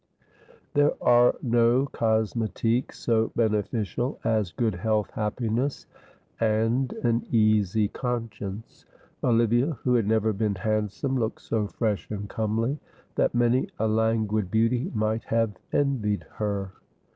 There 0.73 0.93
are 0.99 1.35
no 1.43 1.85
cosmetiques 1.85 2.95
so 2.95 3.31
beneficial 3.35 4.19
as 4.23 4.51
good 4.51 4.73
health, 4.73 5.11
happiness, 5.11 5.85
and 6.39 6.91
an 7.03 7.27
easy 7.31 7.87
conscience. 7.87 8.85
Olivia, 9.23 9.77
who 9.83 9.93
had 9.93 10.07
never 10.07 10.33
been 10.33 10.55
handsome, 10.55 11.19
looked 11.19 11.41
so 11.41 11.67
fresh 11.67 12.09
and 12.09 12.27
comely, 12.27 12.79
that 13.13 13.35
many 13.35 13.67
a 13.77 13.87
languid 13.87 14.49
beauty 14.49 14.91
might 14.95 15.25
have 15.25 15.51
envied 15.71 16.25
her. 16.37 16.71